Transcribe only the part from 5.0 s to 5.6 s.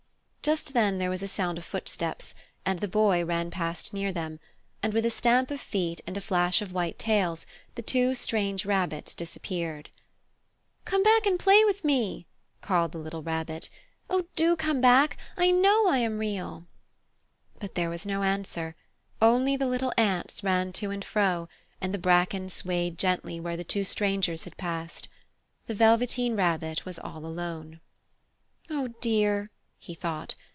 a stamp